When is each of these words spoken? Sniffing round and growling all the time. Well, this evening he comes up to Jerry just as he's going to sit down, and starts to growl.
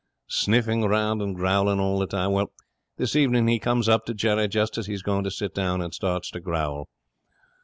Sniffing 0.31 0.83
round 0.83 1.21
and 1.21 1.35
growling 1.35 1.79
all 1.79 1.99
the 1.99 2.07
time. 2.07 2.31
Well, 2.31 2.51
this 2.97 3.15
evening 3.15 3.47
he 3.47 3.59
comes 3.59 3.87
up 3.87 4.03
to 4.07 4.15
Jerry 4.15 4.47
just 4.47 4.79
as 4.79 4.87
he's 4.87 5.03
going 5.03 5.23
to 5.25 5.29
sit 5.29 5.53
down, 5.53 5.79
and 5.79 5.93
starts 5.93 6.31
to 6.31 6.39
growl. 6.39 6.89